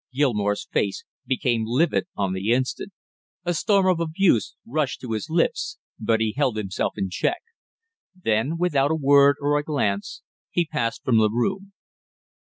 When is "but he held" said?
5.99-6.57